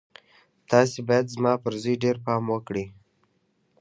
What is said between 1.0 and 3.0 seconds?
بايد زما پر زوی ډېر پام وکړئ.